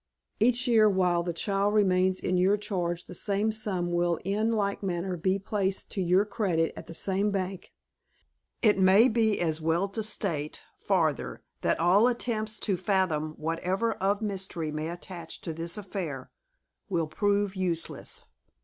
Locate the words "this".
15.53-15.77